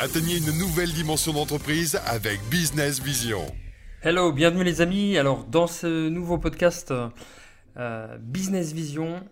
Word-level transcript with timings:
Atteignez 0.00 0.38
une 0.38 0.56
nouvelle 0.56 0.92
dimension 0.92 1.32
d'entreprise 1.32 2.00
avec 2.06 2.38
Business 2.48 3.02
Vision. 3.02 3.44
Hello, 4.00 4.32
bienvenue 4.32 4.62
les 4.62 4.80
amis. 4.80 5.18
Alors 5.18 5.42
dans 5.42 5.66
ce 5.66 6.08
nouveau 6.08 6.38
podcast 6.38 6.94
euh, 7.76 8.18
Business 8.18 8.72
Vision, 8.72 9.28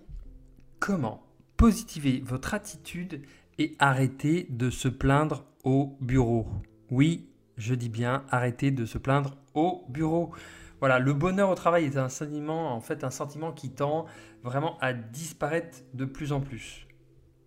comment 0.81 1.23
positiver 1.57 2.21
votre 2.27 2.53
attitude 2.53 3.23
et 3.61 3.77
arrêter 3.79 4.49
de 4.51 4.69
se 4.71 4.89
plaindre 4.89 5.45
au 5.63 5.97
bureau? 6.01 6.49
Oui, 6.91 7.29
je 7.57 7.77
dis 7.77 7.89
bien 7.89 8.25
arrêter 8.31 8.73
de 8.73 8.87
se 8.87 8.99
plaindre 8.99 9.37
au 9.55 9.87
bureau. 9.89 10.33
Voilà, 10.81 10.99
le 10.99 11.13
bonheur 11.13 11.49
au 11.49 11.55
travail 11.55 11.85
est 11.85 11.97
un 11.97 12.09
sentiment, 12.09 12.75
en 12.75 12.81
fait, 12.81 13.05
un 13.05 13.13
sentiment 13.13 13.53
qui 13.53 13.71
tend 13.71 14.07
vraiment 14.43 14.79
à 14.81 14.93
disparaître 14.93 15.79
de 15.95 16.05
plus 16.05 16.33
en 16.33 16.41
plus. 16.41 16.89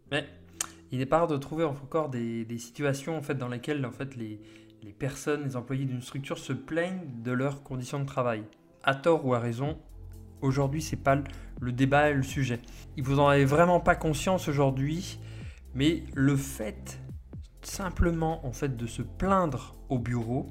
Mais 0.09 0.25
il 0.91 0.99
n'est 0.99 1.05
pas 1.05 1.19
rare 1.19 1.27
de 1.27 1.37
trouver 1.37 1.63
encore 1.63 2.09
des, 2.09 2.45
situations 2.57 3.17
en 3.17 3.21
fait, 3.21 3.35
dans 3.35 3.47
lesquelles 3.47 3.85
en 3.85 3.91
fait, 3.91 4.15
les, 4.15 4.41
les 4.83 4.93
personnes, 4.93 5.43
les 5.43 5.55
employés 5.55 5.85
d'une 5.85 6.01
structure 6.01 6.37
se 6.37 6.53
plaignent 6.53 7.21
de 7.23 7.31
leurs 7.31 7.63
conditions 7.63 7.99
de 7.99 8.05
travail. 8.05 8.43
À 8.83 8.95
tort 8.95 9.25
ou 9.25 9.33
à 9.33 9.39
raison, 9.39 9.77
aujourd'hui, 10.41 10.81
c'est 10.81 11.03
pas 11.03 11.21
le 11.59 11.71
débat 11.71 12.09
et 12.09 12.13
le 12.13 12.23
sujet. 12.23 12.59
Vous 12.97 13.19
en 13.19 13.27
avez 13.27 13.45
vraiment 13.45 13.79
pas 13.79 13.95
conscience 13.95 14.47
aujourd'hui, 14.47 15.19
mais 15.73 16.03
le 16.15 16.35
fait 16.35 16.99
simplement 17.61 18.45
en 18.45 18.51
fait 18.51 18.77
de 18.77 18.87
se 18.87 19.01
plaindre 19.01 19.75
au 19.89 19.99
bureau 19.99 20.47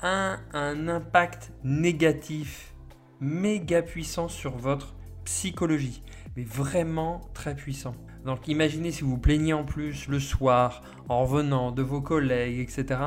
a 0.00 0.38
un 0.52 0.88
impact 0.88 1.52
négatif 1.64 2.74
méga 3.20 3.82
puissant 3.82 4.28
sur 4.28 4.56
votre 4.56 4.94
psychologie, 5.24 6.02
mais 6.36 6.44
vraiment 6.44 7.20
très 7.34 7.54
puissant. 7.54 7.94
Donc 8.24 8.48
imaginez 8.48 8.92
si 8.92 9.02
vous 9.02 9.18
plaignez 9.18 9.52
en 9.52 9.64
plus 9.64 10.08
le 10.08 10.18
soir, 10.18 10.82
en 11.08 11.22
revenant 11.22 11.72
de 11.72 11.82
vos 11.82 12.00
collègues, 12.00 12.58
etc., 12.60 12.98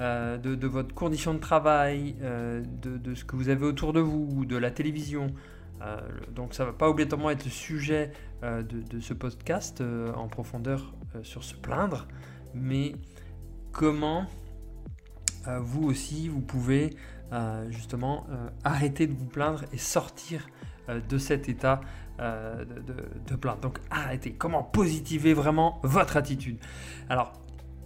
euh, 0.00 0.38
de, 0.38 0.66
votre 0.68 0.94
condition 0.94 1.34
de 1.34 1.40
travail, 1.40 2.14
euh, 2.22 2.62
de, 2.82 3.14
ce 3.16 3.24
que 3.24 3.34
vous 3.34 3.48
avez 3.48 3.66
autour 3.66 3.92
de 3.92 4.00
vous, 4.00 4.44
de 4.44 4.56
la 4.56 4.70
télévision. 4.70 5.32
Euh, 5.82 6.00
donc 6.34 6.54
ça 6.54 6.64
ne 6.64 6.68
va 6.68 6.74
pas 6.74 6.88
obligatoirement 6.88 7.30
être 7.30 7.44
le 7.44 7.50
sujet 7.50 8.12
de, 8.42 9.00
ce 9.00 9.14
podcast 9.14 9.82
en 10.14 10.28
profondeur 10.28 10.94
sur 11.22 11.42
se 11.42 11.56
plaindre, 11.56 12.06
mais 12.54 12.92
comment 13.72 14.26
vous 15.60 15.88
aussi 15.88 16.28
vous 16.28 16.40
pouvez 16.40 16.90
justement 17.70 18.28
arrêter 18.62 19.08
de 19.08 19.12
vous 19.12 19.26
plaindre 19.26 19.64
et 19.72 19.78
sortir 19.78 20.46
de 20.88 21.18
cet 21.18 21.48
état 21.48 21.80
euh, 22.20 22.64
de, 23.28 23.36
plainte. 23.36 23.60
Donc 23.60 23.78
arrêtez. 23.90 24.32
Comment 24.32 24.64
positiver 24.64 25.34
vraiment 25.34 25.78
votre 25.84 26.16
attitude? 26.16 26.58
Alors, 27.08 27.32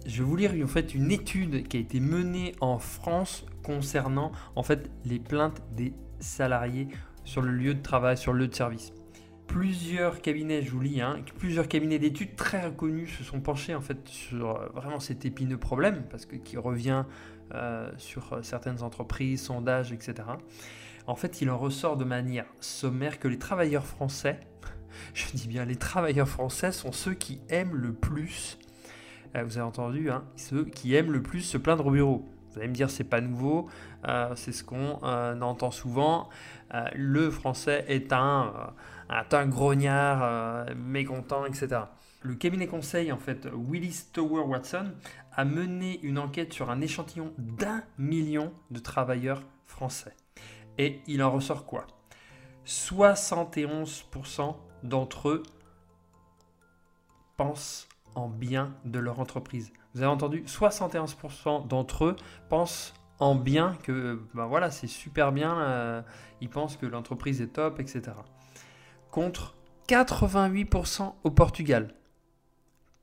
je 0.07 0.23
vais 0.23 0.23
vous 0.23 0.35
lire 0.35 0.53
en 0.63 0.67
fait 0.67 0.95
une 0.95 1.11
étude 1.11 1.67
qui 1.67 1.77
a 1.77 1.79
été 1.79 1.99
menée 1.99 2.53
en 2.59 2.79
France 2.79 3.45
concernant 3.61 4.31
en 4.55 4.63
fait 4.63 4.89
les 5.05 5.19
plaintes 5.19 5.61
des 5.75 5.93
salariés 6.19 6.87
sur 7.25 7.43
le 7.43 7.51
lieu 7.51 7.75
de 7.75 7.81
travail, 7.83 8.17
sur 8.17 8.33
le 8.33 8.39
lieu 8.39 8.47
de 8.47 8.55
service. 8.55 8.91
Plusieurs 9.45 10.19
cabinets, 10.19 10.63
je 10.63 10.71
vous 10.71 10.81
lis, 10.81 10.99
hein, 10.99 11.19
plusieurs 11.37 11.67
cabinets 11.67 11.99
d'études 11.99 12.35
très 12.35 12.65
reconnus 12.65 13.15
se 13.15 13.23
sont 13.23 13.39
penchés 13.39 13.75
en 13.75 13.81
fait 13.81 14.07
sur 14.07 14.49
euh, 14.49 14.65
vraiment 14.73 14.99
cet 14.99 15.25
épineux 15.25 15.59
problème 15.59 16.05
parce 16.09 16.25
que 16.25 16.37
qui 16.37 16.57
revient 16.57 17.03
euh, 17.53 17.91
sur 17.97 18.39
certaines 18.41 18.81
entreprises, 18.81 19.43
sondages, 19.43 19.91
etc. 19.91 20.23
En 21.05 21.15
fait, 21.15 21.41
il 21.41 21.49
en 21.49 21.57
ressort 21.57 21.97
de 21.97 22.05
manière 22.05 22.45
sommaire 22.61 23.19
que 23.19 23.27
les 23.27 23.37
travailleurs 23.37 23.85
français, 23.85 24.39
je 25.13 25.25
dis 25.33 25.47
bien 25.47 25.65
les 25.65 25.75
travailleurs 25.75 26.29
français, 26.29 26.71
sont 26.71 26.91
ceux 26.91 27.13
qui 27.13 27.41
aiment 27.49 27.75
le 27.75 27.93
plus, 27.93 28.57
euh, 29.35 29.43
vous 29.43 29.57
avez 29.57 29.67
entendu, 29.67 30.09
hein, 30.09 30.23
ceux 30.37 30.65
qui 30.65 30.95
aiment 30.95 31.11
le 31.11 31.21
plus 31.21 31.41
se 31.41 31.57
plaindre 31.57 31.87
au 31.87 31.91
bureau. 31.91 32.29
Vous 32.51 32.59
allez 32.59 32.67
me 32.67 32.73
dire, 32.73 32.89
c'est 32.89 33.03
pas 33.03 33.19
nouveau, 33.19 33.67
euh, 34.07 34.33
c'est 34.35 34.51
ce 34.51 34.63
qu'on 34.63 34.99
euh, 35.03 35.39
entend 35.41 35.71
souvent. 35.71 36.29
le 36.93 37.29
français 37.31 37.83
est 37.87 38.13
un, 38.13 38.73
un 39.09 39.47
grognard, 39.47 40.67
mécontent, 40.75 41.45
etc. 41.45 41.81
Le 42.21 42.35
cabinet 42.35 42.67
conseil, 42.67 43.11
en 43.11 43.17
fait, 43.17 43.47
Willis 43.53 44.05
Tower 44.13 44.43
Watson, 44.43 44.91
a 45.35 45.45
mené 45.45 45.99
une 46.03 46.19
enquête 46.19 46.53
sur 46.53 46.69
un 46.69 46.79
échantillon 46.79 47.33
d'un 47.37 47.83
million 47.97 48.53
de 48.71 48.79
travailleurs 48.79 49.41
français. 49.65 50.15
Et 50.77 51.01
il 51.07 51.21
en 51.23 51.31
ressort 51.31 51.65
quoi? 51.65 51.87
71% 52.65 54.55
d'entre 54.83 55.29
eux 55.29 55.43
pensent 57.37 57.87
en 58.15 58.29
bien 58.29 58.73
de 58.85 58.99
leur 58.99 59.19
entreprise. 59.19 59.71
Vous 59.93 60.01
avez 60.01 60.11
entendu? 60.11 60.43
71% 60.47 61.67
d'entre 61.67 62.05
eux 62.05 62.15
pensent 62.49 62.93
en 63.19 63.35
bien 63.35 63.77
que 63.83 64.21
ben 64.33 64.45
voilà, 64.45 64.71
c'est 64.71 64.87
super 64.87 65.31
bien, 65.31 65.59
euh, 65.59 66.01
ils 66.41 66.49
pensent 66.49 66.77
que 66.77 66.85
l'entreprise 66.85 67.41
est 67.41 67.53
top, 67.53 67.79
etc. 67.79 68.01
Contre 69.11 69.55
88% 69.87 71.13
au 71.23 71.31
Portugal. 71.31 71.93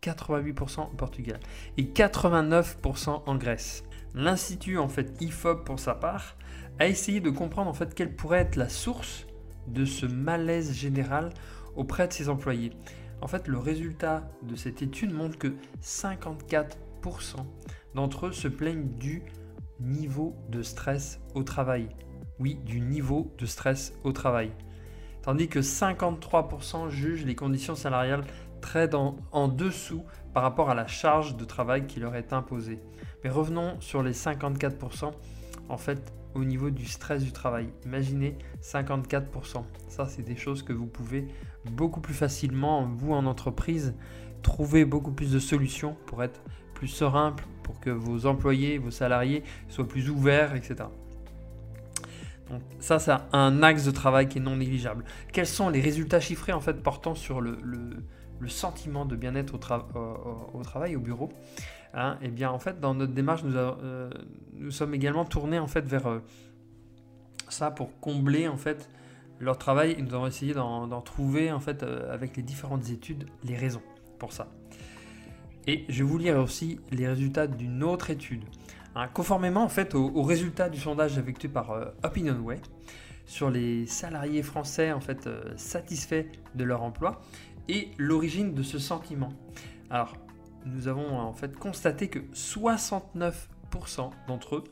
88% 0.03 0.81
au 0.81 0.97
Portugal. 0.97 1.41
Et 1.77 1.85
89% 1.85 3.23
en 3.27 3.35
Grèce. 3.37 3.85
L'Institut, 4.15 4.79
en 4.79 4.89
fait, 4.89 5.21
IFOP 5.21 5.65
pour 5.65 5.79
sa 5.79 5.95
part, 5.95 6.37
a 6.79 6.87
essayé 6.87 7.21
de 7.21 7.31
comprendre 7.31 7.71
en 7.71 7.75
fait 7.75 7.95
quelle 7.95 8.15
pourrait 8.15 8.41
être 8.41 8.57
la 8.57 8.69
source 8.69 9.27
de 9.67 9.85
ce 9.85 10.07
malaise 10.07 10.73
général 10.73 11.31
auprès 11.77 12.09
de 12.09 12.13
ses 12.13 12.29
employés. 12.29 12.73
En 13.21 13.27
fait, 13.27 13.49
le 13.49 13.59
résultat 13.59 14.31
de 14.43 14.57
cette 14.57 14.83
étude 14.83 15.13
montre 15.13 15.39
que 15.39 15.55
54% 15.83 16.77
d'entre 17.95 18.27
eux 18.27 18.33
se 18.33 18.49
plaignent 18.49 18.89
du 18.99 19.23
niveau 19.79 20.37
de 20.49 20.63
stress 20.63 21.21
au 21.35 21.43
travail. 21.43 21.89
Oui, 22.39 22.55
du 22.65 22.81
niveau 22.81 23.35
de 23.39 23.47
stress 23.47 23.93
au 24.05 24.13
travail. 24.13 24.53
Tandis 25.23 25.49
que 25.49 25.59
53% 25.59 26.89
jugent 26.89 27.27
les 27.27 27.35
conditions 27.35 27.75
salariales 27.75 28.25
très 28.63 28.91
en 28.95 29.49
dessous 29.49 30.05
par 30.33 30.43
rapport 30.43 30.71
à 30.71 30.75
la 30.75 30.87
charge 30.87 31.37
de 31.37 31.45
travail 31.45 31.87
qui 31.87 32.01
leur 32.01 32.15
est 32.15 32.33
imposée. 32.33 32.81
Mais 33.23 33.31
revenons 33.31 33.79
sur 33.81 34.03
les 34.03 34.13
54%. 34.13 35.13
En 35.69 35.77
fait, 35.77 36.13
au 36.35 36.45
niveau 36.45 36.71
du 36.71 36.87
stress 36.87 37.25
du 37.25 37.33
travail. 37.33 37.69
Imaginez 37.85 38.37
54%. 38.63 39.65
Ça, 39.89 40.07
c'est 40.07 40.23
des 40.23 40.37
choses 40.37 40.63
que 40.63 40.73
vous 40.73 40.87
pouvez 40.87 41.27
beaucoup 41.65 42.01
plus 42.01 42.15
facilement, 42.15 42.85
vous 42.87 43.13
en 43.13 43.27
entreprise, 43.27 43.95
trouver 44.43 44.85
beaucoup 44.85 45.13
plus 45.13 45.33
de 45.33 45.39
solutions 45.39 45.97
pour 46.07 46.23
être 46.23 46.41
plus 46.75 46.89
serein, 46.89 47.37
pour 47.63 47.81
que 47.81 47.91
vos 47.91 48.27
employés, 48.27 48.79
vos 48.79 48.91
salariés 48.91 49.43
soient 49.69 49.87
plus 49.87 50.09
ouverts, 50.11 50.55
etc. 50.55 50.89
Donc 52.51 52.63
ça, 52.81 52.99
c'est 52.99 53.13
un 53.33 53.63
axe 53.63 53.85
de 53.85 53.91
travail 53.91 54.29
qui 54.29 54.39
est 54.39 54.41
non 54.41 54.57
négligeable. 54.57 55.05
Quels 55.33 55.47
sont 55.47 55.69
les 55.69 55.81
résultats 55.81 56.21
chiffrés 56.21 56.53
en 56.53 56.61
fait 56.61 56.83
portant 56.83 57.15
sur 57.15 57.41
le, 57.41 57.59
sentiment 58.49 59.05
de 59.05 59.15
bien-être 59.15 59.55
au, 59.55 60.59
au, 60.59 60.63
travail, 60.63 60.97
au 60.97 61.01
bureau? 61.01 61.29
Hein, 61.93 62.19
eh 62.23 62.29
bien 62.29 62.51
en 62.51 62.61
fait 62.61 62.79
dans 62.79 62.95
notre 62.95 63.13
démarche 63.13 63.43
nous, 63.43 63.57
euh, 63.57 64.11
sommes 64.71 64.95
également 64.95 65.25
tournés 65.25 65.59
en 65.59 65.67
fait 65.67 65.85
vers 65.85 66.07
euh, 66.07 66.21
ça 67.49 67.73
pour 67.73 67.99
combler 67.99 68.47
en 68.47 68.57
fait 68.57 68.89
leur 69.41 69.59
travail 69.59 69.97
et 69.99 70.03
nous 70.03 70.15
avons 70.15 70.29
essayé 70.29 70.55
d'en 70.55 71.01
trouver 71.01 71.51
en 71.51 71.59
fait 71.59 71.83
euh, 71.83 72.15
avec 72.15 72.37
les 72.37 72.45
différentes 72.45 72.91
études 72.91 73.27
les 73.43 73.57
raisons 73.57 73.83
pour 74.21 74.33
ça. 74.33 74.53
Et 75.67 75.85
je 75.89 76.05
vais 76.05 76.09
vous 76.09 76.19
lire 76.19 76.39
aussi 76.39 76.79
les 76.93 77.09
résultats 77.09 77.47
d'une 77.47 77.83
autre 77.83 78.11
étude. 78.11 78.45
Hein, 78.95 79.09
conformément 79.13 79.65
en 79.65 79.69
fait 79.69 79.95
aux, 79.95 80.23
résultats 80.23 80.69
du 80.69 80.79
sondage 80.79 81.19
effectué 81.19 81.49
par 81.49 81.93
OpinionWay 82.05 82.61
sur 83.25 83.51
les 83.51 83.87
salariés 83.87 84.43
français 84.43 84.93
en 84.93 85.01
fait 85.01 85.29
satisfaits 85.57 86.27
de 86.55 86.65
leur 86.65 86.83
emploi 86.83 87.21
et 87.69 87.89
l'origine 87.99 88.55
de 88.55 88.63
ce 88.63 88.79
sentiment. 88.79 89.33
Alors 89.91 90.15
nous 90.65 90.89
avons 90.89 91.19
en 91.19 91.33
fait 91.33 91.57
constaté 91.57 92.09
que 92.09 92.19
69% 92.35 94.11
d'entre 94.29 94.57
eux 94.57 94.65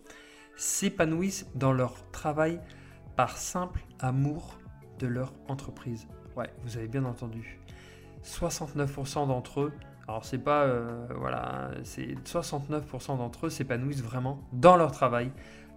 s'épanouissent 0.57 1.47
dans 1.55 1.73
leur 1.73 2.11
travail 2.11 2.61
par 3.17 3.37
simple 3.37 3.81
amour 4.01 4.59
de 4.99 5.07
leur 5.07 5.33
entreprise. 5.49 6.07
Ouais, 6.37 6.51
vous 6.65 6.77
avez 6.77 6.89
bien 6.89 7.05
entendu. 7.05 7.61
69% 8.25 9.29
d'entre 9.29 9.61
eux, 9.61 9.73
alors 10.07 10.25
c'est 10.25 10.39
pas 10.39 10.65
euh, 10.65 11.07
voilà, 11.17 11.71
c'est 11.85 12.15
69% 12.25 13.19
d'entre 13.19 13.47
eux 13.47 13.51
s'épanouissent 13.51 14.03
vraiment 14.03 14.41
dans 14.53 14.77
leur 14.77 14.93
travail 14.93 15.33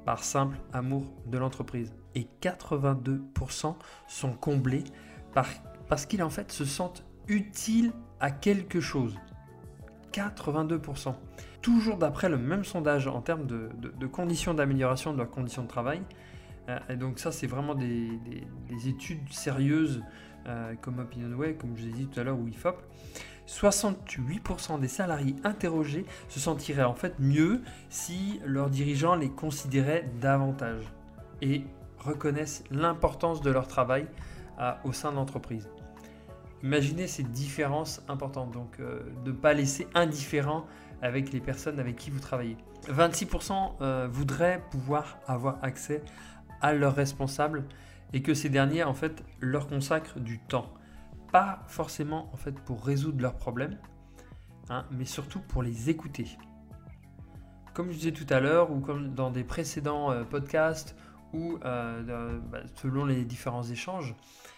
par 0.06 0.24
simple 0.24 0.58
amour 0.74 1.04
de 1.28 1.38
l'entreprise 1.38 1.94
et 2.16 2.28
82% 2.42 3.76
sont 4.08 4.34
comblés 4.34 4.84
par, 5.34 5.48
parce 5.88 6.06
qu'ils 6.06 6.24
en 6.24 6.30
fait 6.30 6.52
se 6.52 6.66
sentent 6.66 7.04
utiles 7.28 7.92
à 8.20 8.32
quelque 8.32 8.80
chose. 8.80 9.18
82%. 10.12 11.14
Toujours 11.62 11.98
d'après 11.98 12.30
le 12.30 12.38
même 12.38 12.64
sondage 12.64 13.08
en 13.08 13.22
termes 13.22 13.46
de, 13.46 14.08
conditions 14.08 14.54
d'amélioration 14.54 15.14
de 15.14 15.18
leurs 15.18 15.30
conditions 15.30 15.64
de 15.64 15.68
travail. 15.68 16.02
Euh, 16.70 16.80
et 16.90 16.96
donc 16.96 17.20
ça, 17.20 17.32
c'est 17.32 17.48
vraiment 17.48 17.76
des, 17.76 18.20
études 18.88 19.32
sérieuses 19.32 20.04
euh, 20.48 20.74
comme 20.82 21.00
OpinionWay, 21.00 21.56
comme 21.56 21.76
je 21.76 21.84
vous 21.84 21.90
ai 21.90 21.92
dit 21.92 22.08
tout 22.08 22.20
à 22.20 22.24
l'heure, 22.24 22.38
ou 22.38 22.48
IFOP. 22.48 22.78
68% 23.48 24.80
des 24.80 24.88
salariés 24.88 25.36
interrogés 25.44 26.06
se 26.30 26.40
sentiraient 26.40 26.84
en 26.84 26.94
fait 26.94 27.20
mieux 27.20 27.62
si 27.90 28.40
leurs 28.46 28.70
dirigeants 28.70 29.16
les 29.16 29.30
considéraient 29.30 30.10
davantage 30.22 30.86
et 31.42 31.64
reconnaissent 32.00 32.64
l'importance 32.72 33.42
de 33.42 33.52
leur 33.52 33.68
travail 33.68 34.08
au 34.86 34.94
sein 34.94 35.12
de 35.12 35.18
l'entreprise. 35.18 35.68
Imaginez 36.64 37.08
ces 37.08 37.24
différences 37.24 38.04
importantes, 38.08 38.52
donc 38.52 38.80
euh, 38.80 39.02
de 39.26 39.32
ne 39.32 39.36
pas 39.36 39.54
laisser 39.54 39.88
indifférent 39.96 40.66
avec 41.02 41.34
les 41.34 41.40
personnes 41.40 41.80
avec 41.80 41.96
qui 41.96 42.12
vous 42.12 42.20
travaillez. 42.20 42.58
26% 42.88 43.74
euh, 43.82 44.08
voudraient 44.12 44.62
pouvoir 44.70 45.20
avoir 45.28 45.64
accès 45.64 46.04
à 46.62 46.74
leurs 46.74 46.96
responsables 46.96 47.66
et 48.14 48.22
que 48.22 48.34
ces 48.34 48.50
derniers 48.50 48.84
en 48.84 48.94
fait 48.94 49.24
leur 49.40 49.68
consacrent 49.68 50.20
du 50.20 50.40
temps. 50.40 50.72
Pas 51.32 51.64
forcément 51.68 52.30
en 52.34 52.38
fait 52.38 52.54
pour 52.60 52.86
résoudre 52.86 53.22
leurs 53.22 53.38
problèmes, 53.38 53.80
hein, 54.70 54.86
mais 54.92 55.06
surtout 55.06 55.40
pour 55.40 55.64
les 55.64 55.90
écouter. 55.90 56.38
Comme 57.74 57.90
je 57.90 57.96
disais 57.96 58.12
tout 58.12 58.28
à 58.30 58.40
l'heure, 58.40 58.70
ou 58.70 58.82
comme 58.82 59.16
dans 59.16 59.32
des 59.32 59.44
précédents 59.44 60.12
euh, 60.12 60.24
podcasts, 60.24 60.96
ou 61.34 61.58
bah, 61.62 62.60
selon 62.76 63.06
les 63.06 63.24
différents 63.24 63.64
échanges, 63.64 64.14
euh, 64.14 64.51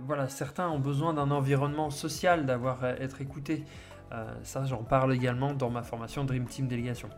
voilà, 0.00 0.28
certains 0.28 0.68
ont 0.68 0.78
besoin 0.78 1.14
d'un 1.14 1.30
environnement 1.30 1.90
social, 1.90 2.46
d'avoir 2.46 2.84
euh, 2.84 2.94
être 3.00 3.20
écoutés. 3.20 3.64
Euh, 4.12 4.24
ça, 4.42 4.64
j'en 4.64 4.82
parle 4.82 5.14
également 5.14 5.54
dans 5.54 5.70
ma 5.70 5.82
formation 5.82 6.24
Dream 6.24 6.44
Team 6.44 6.68
Délégation, 6.68 7.08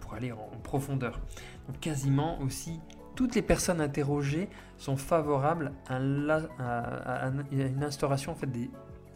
pour 0.00 0.14
aller 0.14 0.32
en 0.32 0.50
profondeur. 0.62 1.20
Donc, 1.66 1.80
quasiment 1.80 2.40
aussi 2.40 2.80
toutes 3.16 3.34
les 3.34 3.42
personnes 3.42 3.80
interrogées 3.80 4.48
sont 4.78 4.96
favorables 4.96 5.72
à, 5.88 5.98
une 7.50 7.82
instauration 7.82 8.32
en 8.32 8.34
fait 8.34 8.46
des 8.46 8.70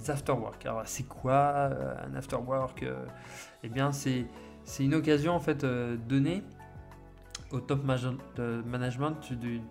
afterwork. 0.09 0.67
Alors 0.67 0.83
c'est 0.85 1.05
quoi 1.05 1.71
un 2.05 2.15
afterwork 2.15 2.85
Eh 3.63 3.69
bien 3.69 3.93
c'est 3.93 4.27
une 4.81 4.95
occasion 4.95 5.33
en 5.33 5.41
fait 5.41 5.65
donnée 5.65 6.43
au 7.53 7.61
top 7.61 7.85
management 7.85 9.33
d'une 9.33 9.63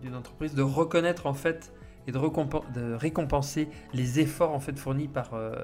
d'une 0.00 0.14
entreprise 0.14 0.54
de 0.54 0.62
reconnaître 0.62 1.26
en 1.26 1.34
fait 1.34 1.72
et 2.06 2.12
de, 2.12 2.94
récompenser 2.94 3.68
les 3.92 4.20
efforts 4.20 4.52
en 4.52 4.60
fait 4.60 4.78
fournis 4.78 5.08
par, 5.08 5.34
euh, 5.34 5.56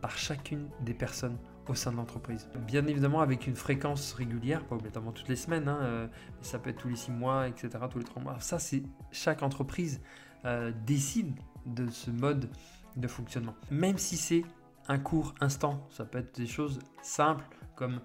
par 0.00 0.16
chacune 0.16 0.68
des 0.80 0.94
personnes 0.94 1.36
au 1.68 1.74
sein 1.74 1.92
de 1.92 1.96
l'entreprise. 1.96 2.48
Bien 2.66 2.86
évidemment 2.86 3.20
avec 3.20 3.46
une 3.46 3.54
fréquence 3.54 4.12
régulière, 4.14 4.64
pas 4.64 4.74
obligatoirement 4.74 5.12
toutes 5.12 5.28
les 5.28 5.36
semaines, 5.36 5.68
hein, 5.68 5.78
euh, 5.82 6.06
ça 6.40 6.58
peut 6.58 6.70
être 6.70 6.78
tous 6.78 6.88
les 6.88 6.96
six 6.96 7.10
mois, 7.10 7.48
etc., 7.48 7.68
tous 7.90 7.98
les 7.98 8.04
trois 8.04 8.22
mois. 8.22 8.40
Ça, 8.40 8.58
c'est 8.58 8.82
chaque 9.12 9.42
entreprise 9.42 10.00
euh, 10.46 10.72
décide 10.86 11.38
de 11.66 11.88
ce 11.90 12.10
mode 12.10 12.48
de 12.96 13.06
fonctionnement. 13.06 13.54
Même 13.70 13.98
si 13.98 14.16
c'est 14.16 14.42
un 14.88 14.98
court 14.98 15.34
instant, 15.40 15.86
ça 15.90 16.04
peut 16.04 16.18
être 16.18 16.34
des 16.34 16.46
choses 16.46 16.80
simples 17.02 17.44
comme 17.76 18.00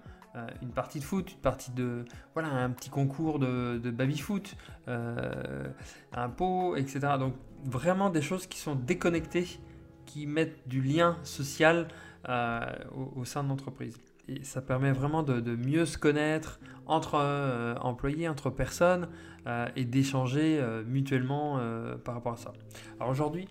une 0.62 0.70
partie 0.70 0.98
de 0.98 1.04
foot, 1.04 1.32
une 1.32 1.38
partie 1.38 1.70
de 1.70 2.04
voilà 2.34 2.48
un 2.48 2.70
petit 2.70 2.90
concours 2.90 3.38
de, 3.38 3.90
baby 3.90 4.18
foot, 4.18 4.56
euh, 4.88 5.68
un 6.12 6.28
pot, 6.28 6.76
etc. 6.76 7.00
Donc 7.18 7.34
vraiment 7.64 8.10
des 8.10 8.22
choses 8.22 8.46
qui 8.46 8.58
sont 8.58 8.74
déconnectées, 8.74 9.46
qui 10.04 10.26
mettent 10.26 10.68
du 10.68 10.80
lien 10.80 11.16
social 11.22 11.88
euh, 12.28 12.60
au, 13.16 13.24
sein 13.24 13.44
de 13.44 13.48
l'entreprise. 13.48 13.98
Et 14.28 14.42
ça 14.42 14.60
permet 14.60 14.92
vraiment 14.92 15.22
de, 15.22 15.56
mieux 15.56 15.86
se 15.86 15.98
connaître 15.98 16.58
entre 16.86 17.16
employés, 17.80 18.28
entre 18.28 18.50
personnes, 18.50 19.08
et 19.76 19.84
d'échanger 19.84 20.60
mutuellement 20.84 21.60
par 22.04 22.14
rapport 22.14 22.32
à 22.32 22.36
ça. 22.36 22.52
Alors 22.98 23.12
aujourd'hui, 23.12 23.46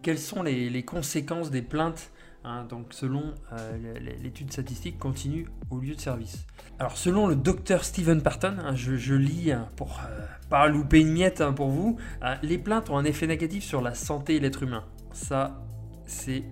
quelles 0.00 0.18
sont 0.18 0.42
les 0.42 0.82
conséquences 0.84 1.50
des 1.50 1.60
plaintes 1.60 2.10
Hein, 2.46 2.66
donc 2.68 2.88
selon 2.90 3.32
euh, 3.54 3.94
l'étude 4.22 4.52
statistique 4.52 4.98
continue 4.98 5.48
au 5.70 5.78
lieu 5.78 5.94
de 5.94 6.00
service. 6.00 6.44
Alors 6.78 6.98
selon 6.98 7.26
le 7.26 7.36
docteur 7.36 7.84
Stephen 7.84 8.20
Parton, 8.20 8.56
hein, 8.58 8.74
je, 8.74 9.14
lis 9.14 9.50
hein, 9.50 9.66
pour 9.76 9.98
euh, 10.00 10.26
pas 10.50 10.68
louper 10.68 11.00
une 11.00 11.12
miette 11.12 11.42
pour 11.56 11.70
vous, 11.70 11.96
les 12.42 12.58
plaintes 12.58 12.90
ont 12.90 12.98
un 12.98 13.04
effet 13.04 13.26
négatif 13.26 13.64
sur 13.64 13.80
la 13.80 13.94
santé 13.94 14.36
et 14.36 14.40
l'être 14.40 14.62
humain. 14.62 14.84
Ça, 15.12 15.64
c'est 16.04 16.44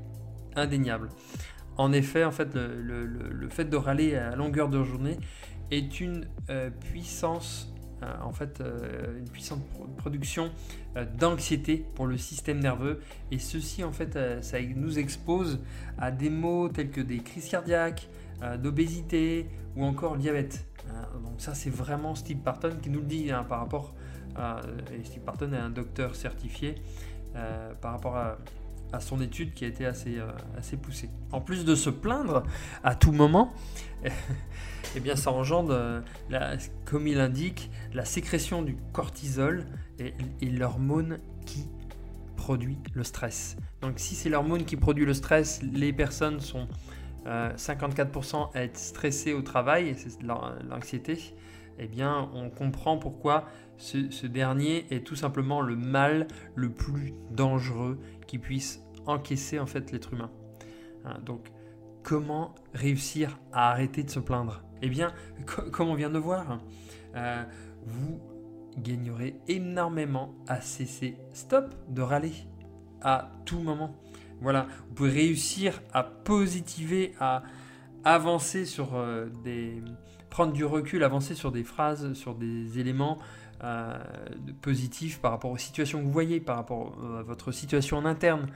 indéniable. 0.57 1.11
En 1.77 1.93
effet, 1.93 2.25
en 2.25 2.33
fait, 2.33 2.55
le, 2.55 3.49
fait 3.51 3.67
de 3.67 3.77
râler 3.77 4.15
à 4.15 4.35
longueur 4.35 4.71
de 4.71 4.83
journée 4.83 5.19
est 5.71 6.01
une 6.01 6.27
puissance 6.81 7.69
euh, 7.69 7.72
en 8.23 8.33
fait 8.33 8.61
euh, 8.61 9.19
une 9.19 9.29
puissante 9.29 9.63
production 9.97 10.51
euh, 10.97 11.05
d'anxiété 11.19 11.85
pour 11.95 12.07
le 12.07 12.17
système 12.17 12.59
nerveux 12.59 13.01
et 13.31 13.39
ceci 13.39 13.85
en 13.85 13.93
fait 13.93 14.19
ça 14.43 14.59
nous 14.61 14.99
expose 14.99 15.61
à 15.99 16.11
des 16.11 16.31
maux 16.31 16.69
tels 16.69 16.91
que 16.91 17.01
des 17.01 17.19
crises 17.19 17.49
cardiaques, 17.49 18.09
d'obésité 18.61 19.47
ou 19.77 19.85
encore 19.85 20.17
diabète. 20.17 20.67
donc 21.23 21.35
ça 21.41 21.55
c'est 21.55 21.71
vraiment 21.71 22.17
Steve 22.17 22.39
Parton 22.39 22.77
qui 22.83 22.91
nous 22.91 22.99
le 22.99 23.07
dit 23.07 23.31
hein, 23.31 23.45
par 23.45 23.61
rapport 23.61 23.95
à, 24.35 24.61
et 24.93 25.05
Steve 25.05 25.23
Parton 25.23 25.53
est 25.53 25.57
un 25.57 25.71
docteur 25.71 26.17
certifié 26.17 26.75
par 27.81 27.93
rapport 27.93 28.17
à, 28.17 28.39
à 28.93 29.01
son 29.01 29.21
étude 29.21 29.55
qui 29.55 29.65
a 29.65 29.69
été 29.69 29.87
assez, 29.87 30.19
assez 30.57 30.77
poussée. 30.77 31.09
En 31.31 31.41
plus 31.41 31.65
de 31.65 31.75
se 31.75 31.91
plaindre 31.91 32.43
à 32.85 32.95
tout 32.95 33.13
moment, 33.13 33.53
eh 34.97 35.01
bien, 35.01 35.17
ça 35.17 35.33
engendre, 35.33 35.73
euh, 35.73 36.57
comme 36.85 37.07
il 37.07 37.21
indique, 37.21 37.71
la 37.93 38.05
sécrétion 38.05 38.63
du 38.63 38.77
cortisol 38.93 39.67
et, 39.99 40.13
l'hormone 40.43 41.19
qui 41.47 41.67
produit 42.37 42.79
le 42.95 43.05
stress. 43.05 43.57
Donc, 43.81 43.95
si 43.97 44.15
c'est 44.15 44.29
l'hormone 44.29 44.65
qui 44.65 44.77
produit 44.77 45.05
le 45.05 45.15
stress, 45.15 45.63
les 45.63 45.93
personnes 45.93 46.41
sont 46.41 46.69
54% 47.25 48.35
euh, 48.35 48.45
à 48.55 48.65
être 48.65 48.77
stressées 48.77 49.33
au 49.33 49.43
travail, 49.43 49.95
c'est 49.97 50.23
l'anxiété, 50.23 51.35
eh 51.79 51.87
bien, 51.87 52.31
on 52.35 52.51
comprend 52.51 52.99
pourquoi 52.99 53.47
ce, 53.77 54.27
dernier 54.27 54.87
est 54.91 55.05
tout 55.05 55.17
simplement 55.17 55.61
le 55.61 55.77
mal 55.77 56.29
le 56.55 56.71
plus 56.71 57.15
dangereux 57.31 57.99
qui 58.27 58.39
puisse 58.39 58.83
encaisser 59.07 59.59
en 59.59 59.67
fait 59.67 59.91
l'être 59.91 60.13
humain. 60.13 60.31
Hein, 61.05 61.19
donc, 61.25 61.51
comment 62.03 62.55
réussir 62.75 63.39
à 63.53 63.71
arrêter 63.71 64.03
de 64.03 64.11
se 64.11 64.21
plaindre? 64.21 64.63
Eh 64.83 64.89
bien, 64.89 65.13
comme 65.73 65.89
on 65.89 65.95
vient 65.95 66.11
de 66.11 66.19
voir, 66.19 66.59
euh, 67.17 67.43
vous 67.85 68.21
gagnerez 68.79 69.37
énormément 69.49 70.35
à 70.47 70.61
cesser, 70.61 71.17
stop, 71.33 71.75
de 71.89 72.03
râler 72.03 72.33
à 73.03 73.33
tout 73.45 73.59
moment. 73.59 73.95
Voilà, 74.41 74.67
vous 74.89 74.95
pouvez 74.95 75.11
réussir 75.11 75.83
à 75.93 76.03
positiver, 76.03 77.15
à 77.21 77.43
avancer 78.05 78.65
sur 78.65 78.95
euh, 78.95 79.29
des... 79.45 79.83
prendre 80.33 80.53
du 80.53 80.65
recul, 80.65 81.05
avancer 81.05 81.35
sur 81.35 81.53
des 81.53 81.63
phrases, 81.63 82.15
sur 82.15 82.35
des 82.35 82.79
éléments 82.79 83.19
euh, 83.63 83.97
positifs 84.63 85.21
par 85.21 85.31
rapport 85.31 85.51
aux 85.51 85.59
situations 85.59 86.01
que 86.01 86.05
vous 86.05 86.13
voyez, 86.13 86.41
par 86.41 86.57
rapport 86.57 86.97
à 87.19 87.23
votre 87.23 87.53
situation 87.53 87.99
en 87.99 88.05
interne, 88.07 88.47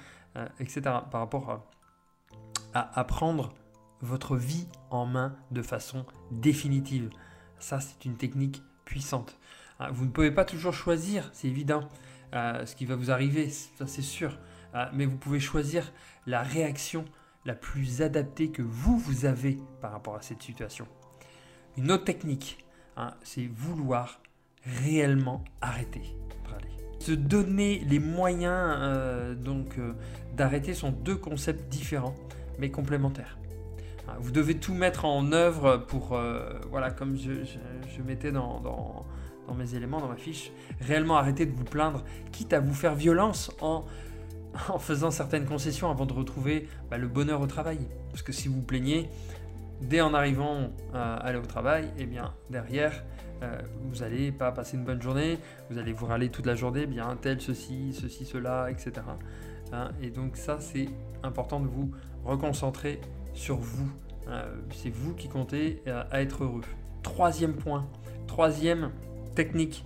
etc. 0.61 0.81
Par 1.11 1.21
rapport 1.21 1.65
à 2.75 3.05
prendre 3.05 3.55
votre 4.03 4.37
vie 4.37 4.67
en 4.91 5.07
main 5.07 5.37
de 5.51 5.63
façon 5.63 6.05
définitive. 6.31 7.11
Ça, 7.59 7.81
c'est 7.81 8.05
une 8.05 8.17
technique 8.17 8.63
puissante. 8.85 9.39
Vous 9.93 10.07
ne 10.07 10.11
pouvez 10.11 10.31
pas 10.31 10.45
toujours 10.45 10.73
choisir, 10.73 11.29
c'est 11.33 11.49
évident, 11.49 11.89
euh, 12.35 12.65
ce 12.67 12.75
qui 12.75 12.87
va 12.87 12.97
vous 12.97 13.11
arriver, 13.11 13.51
ça 13.51 13.87
c'est 13.87 14.03
sûr. 14.03 14.39
Euh, 14.75 14.87
mais 14.93 15.07
vous 15.07 15.17
pouvez 15.17 15.41
choisir 15.41 15.93
la 16.27 16.43
réaction 16.43 17.05
la 17.45 17.55
plus 17.55 18.03
adaptée 18.03 18.51
que 18.51 18.63
vous, 18.63 18.99
vous 18.99 19.25
avez 19.25 19.59
par 19.81 19.93
rapport 19.93 20.17
à 20.17 20.23
cette 20.23 20.43
situation. 20.43 20.87
Une 21.77 21.93
autre 21.93 22.05
technique, 22.05 22.65
hein, 22.97 23.15
c'est 23.23 23.47
vouloir 23.47 24.21
réellement 24.83 25.45
arrêter. 25.61 26.03
Se 26.99 27.13
donner 27.13 27.85
les 27.87 27.99
moyens 28.01 28.79
euh, 28.79 29.35
donc 29.35 29.79
d'arrêter 30.35 30.75
sont 30.75 30.91
deux 30.91 31.15
concepts 31.15 31.69
différents 31.69 32.15
mais 32.59 32.71
complémentaires. 32.71 33.39
Ah, 34.09 34.17
vous 34.21 34.31
devez 34.31 34.57
tout 34.57 34.75
mettre 34.75 35.05
en 35.05 35.33
œuvre 35.33 35.79
pour, 35.79 36.13
euh, 36.13 36.53
voilà, 36.71 36.91
comme 36.91 37.17
je, 37.17 38.03
mettais 38.03 38.31
dans, 38.31 39.05
mes 39.57 39.75
éléments, 39.75 40.01
dans 40.01 40.09
ma 40.09 40.17
fiche, 40.17 40.53
réellement 40.81 41.17
arrêter 41.17 41.45
de 41.45 41.53
vous 41.53 41.65
plaindre, 41.65 42.05
quitte 42.31 42.53
à 42.53 42.61
vous 42.61 42.75
faire 42.75 42.95
violence 42.95 43.51
en, 43.61 43.85
faisant 44.79 45.11
certaines 45.11 45.45
concessions 45.45 45.91
avant 45.91 46.07
de 46.07 46.13
retrouver 46.13 46.69
bah, 46.89 46.99
le 46.99 47.09
bonheur 47.09 47.41
au 47.41 47.47
travail. 47.47 47.81
Parce 48.11 48.23
que 48.23 48.33
si 48.33 48.49
vous 48.49 48.63
plaignez, 48.63 49.09
dès 49.81 50.01
en 50.01 50.15
arrivant 50.15 50.71
à 50.95 51.17
aller 51.17 51.39
au 51.39 51.47
travail, 51.47 51.85
et 51.99 52.03
eh 52.03 52.07
bien 52.07 52.33
derrière, 52.51 53.03
euh, 53.43 53.61
vous 53.85 54.01
n'allez 54.01 54.33
pas 54.33 54.51
passer 54.53 54.77
une 54.77 54.85
bonne 54.85 55.03
journée, 55.03 55.39
vous 55.71 55.79
allez 55.79 55.93
vous 55.93 56.07
râler 56.07 56.31
toute 56.31 56.47
la 56.47 56.55
journée, 56.55 56.87
bien 56.87 57.17
tel, 57.21 57.41
ceci, 57.41 57.93
ceci, 57.93 58.25
cela, 58.25 58.71
etc. 58.71 58.93
Hein, 59.73 59.91
et 60.01 60.11
donc 60.11 60.37
ça, 60.37 60.59
c'est 60.61 60.89
important 61.23 61.61
de 61.61 61.67
vous 61.67 61.91
reconcentrer 62.25 63.01
sur 63.35 63.57
vous. 63.57 63.91
Euh, 64.29 64.43
c'est 64.73 64.91
vous 64.91 65.15
qui 65.15 65.29
comptez 65.29 65.83
euh, 65.87 66.03
à 66.11 66.23
être 66.23 66.45
heureux. 66.45 66.63
Troisième 67.03 67.55
point, 67.55 67.87
troisième 68.27 68.91
technique, 69.35 69.85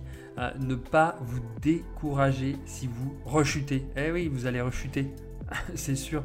ne 0.59 0.73
pas 0.73 1.17
vous 1.21 1.41
décourager 1.61 2.55
si 2.65 2.87
vous 2.87 3.13
rechutez. 3.25 3.85
Eh 3.95 4.11
oui, 4.11 4.27
vous 4.27 4.47
allez 4.47 4.61
rechuter, 4.61 5.07
c'est 5.75 5.97
sûr. 5.97 6.23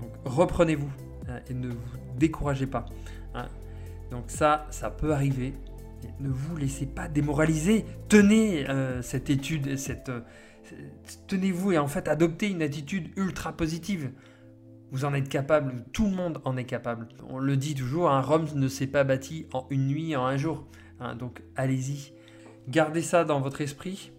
Donc 0.00 0.12
reprenez-vous 0.24 1.07
hein, 1.28 1.40
et 1.48 1.54
ne 1.54 1.68
vous 1.68 1.98
découragez 2.16 2.66
pas. 2.66 2.86
Hein. 3.34 3.46
Donc 4.10 4.24
ça, 4.28 4.66
ça 4.70 4.90
peut 4.90 5.12
arriver. 5.12 5.52
ne 6.20 6.28
vous 6.28 6.56
laissez 6.56 6.86
pas 6.86 7.08
démoraliser. 7.08 7.84
Tenez 8.08 8.68
euh, 8.68 9.02
cette 9.02 9.30
étude, 9.30 9.68
euh, 9.68 10.20
tenez-vous 11.26 11.72
et 11.72 11.78
en 11.78 11.88
fait 11.88 12.08
adoptez 12.08 12.48
une 12.48 12.62
attitude 12.62 13.10
ultra 13.16 13.52
positive. 13.52 14.10
Vous 14.90 15.04
en 15.04 15.12
êtes 15.12 15.28
capable, 15.28 15.84
tout 15.92 16.06
le 16.06 16.12
monde 16.12 16.40
en 16.44 16.56
est 16.56 16.64
capable. 16.64 17.08
On 17.28 17.38
le 17.38 17.56
dit 17.58 17.74
toujours, 17.74 18.10
un 18.10 18.22
Rome 18.22 18.46
ne 18.54 18.68
s'est 18.68 18.86
pas 18.86 19.04
bâti 19.04 19.46
en 19.52 19.66
une 19.68 19.86
nuit, 19.86 20.16
en 20.16 20.24
un 20.24 20.38
jour. 20.38 20.66
Hein. 21.00 21.14
donc 21.14 21.42
allez-y, 21.54 22.12
gardez 22.68 23.02
ça 23.02 23.24
dans 23.24 23.40
votre 23.40 23.60
esprit, 23.60 24.10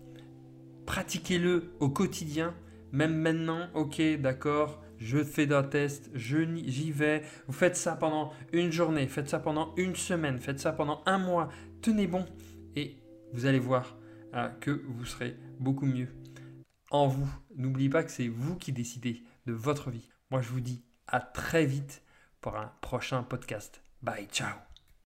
pratiquez-le 0.86 1.74
au 1.80 1.90
quotidien, 1.90 2.54
même 2.92 3.16
maintenant, 3.16 3.68
ok, 3.74 4.02
d'accord, 4.20 4.82
je 5.00 5.24
fais 5.24 5.52
un 5.54 5.64
test, 5.64 6.12
j'y 6.14 6.92
vais. 6.92 7.24
Vous 7.48 7.54
faites 7.54 7.76
ça 7.76 7.96
pendant 7.96 8.34
une 8.54 8.72
journée, 8.72 9.08
faites 9.08 9.30
ça 9.30 9.40
pendant 9.40 9.74
une 9.78 9.96
semaine, 9.96 10.40
faites 10.40 10.60
ça 10.60 10.74
pendant 10.74 11.02
un 11.06 11.18
mois. 11.18 11.50
Tenez 11.82 12.08
bon 12.08 12.26
et 12.76 12.98
vous 13.34 13.46
allez 13.46 13.60
voir 13.60 13.98
hein, 14.34 14.52
que 14.60 14.72
vous 14.72 15.06
serez 15.06 15.38
beaucoup 15.60 15.86
mieux 15.86 16.10
en 16.92 17.08
vous. 17.08 17.30
N'oubliez 17.56 17.90
pas 17.90 18.04
que 18.04 18.12
c'est 18.12 18.28
vous 18.28 18.56
qui 18.56 18.72
décidez 18.72 19.24
de 19.46 19.54
votre 19.54 19.90
vie. 19.90 20.10
Moi, 20.32 20.42
je 20.42 20.50
vous 20.50 20.62
dis 20.62 20.84
à 21.08 21.20
très 21.20 21.66
vite 21.66 22.04
pour 22.42 22.56
un 22.56 22.72
prochain 22.82 23.24
podcast. 23.24 23.82
Bye, 24.02 24.28
ciao 24.32 24.69